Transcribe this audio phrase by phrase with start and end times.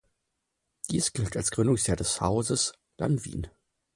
[0.89, 3.51] Dies gilt als Gründungsjahr des Hauses Lanvin.